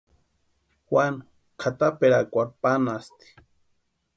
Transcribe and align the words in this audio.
Juanu 0.89 1.21
kʼataperakwarhu 1.59 2.53
panhasti. 2.61 3.27